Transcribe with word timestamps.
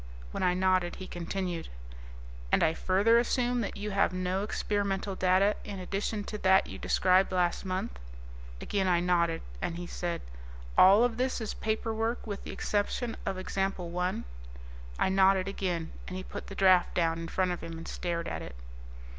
When 0.31 0.41
I 0.41 0.55
nodded 0.55 0.95
he 0.95 1.05
continued, 1.05 1.67
"And 2.51 2.63
I 2.63 2.73
further 2.73 3.19
assume 3.19 3.61
that 3.61 3.77
you 3.77 3.91
have 3.91 4.11
no 4.11 4.41
experimental 4.41 5.13
data 5.13 5.55
in 5.63 5.77
addition 5.77 6.23
to 6.23 6.39
that 6.39 6.65
you 6.65 6.79
described 6.79 7.31
last 7.31 7.65
month?" 7.65 7.99
Again 8.59 8.87
I 8.87 8.99
nodded, 8.99 9.43
and 9.61 9.77
he 9.77 9.85
said, 9.85 10.23
"All 10.75 11.03
of 11.03 11.17
this 11.17 11.39
is 11.39 11.53
paperwork 11.53 12.25
with 12.25 12.43
the 12.43 12.51
exception 12.51 13.15
of 13.27 13.37
Example 13.37 13.95
I?" 13.99 14.23
I 14.97 15.09
nodded 15.09 15.47
again, 15.47 15.91
and 16.07 16.17
he 16.17 16.23
put 16.23 16.47
the 16.47 16.55
draft 16.55 16.95
down 16.95 17.19
in 17.19 17.27
front 17.27 17.51
of 17.51 17.61
him 17.61 17.77
and 17.77 17.87
stared 17.87 18.27
at 18.27 18.41
it. 18.41 18.55